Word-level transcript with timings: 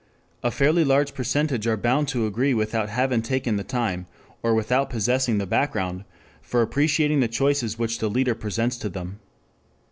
A 0.41 0.49
fairly 0.49 0.83
large 0.83 1.13
percentage 1.13 1.67
are 1.67 1.77
bound 1.77 2.07
to 2.07 2.25
agree 2.25 2.55
without 2.55 2.89
having 2.89 3.21
taken 3.21 3.57
the 3.57 3.63
time, 3.63 4.07
or 4.41 4.55
without 4.55 4.89
possessing 4.89 5.37
the 5.37 5.45
background, 5.45 6.05
for 6.41 6.63
appreciating 6.63 7.19
the 7.19 7.27
choices 7.27 7.77
which 7.77 7.99
the 7.99 8.09
leader 8.09 8.33
presents 8.33 8.77
to 8.77 8.89
them. 8.89 9.19